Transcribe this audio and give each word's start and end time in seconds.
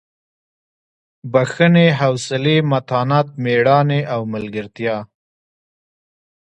بښنې 1.31 1.87
حوصلې 1.99 2.57
متانت 2.71 3.27
مېړانې 3.43 4.01
او 4.13 4.21
ملګرتیا. 4.33 4.97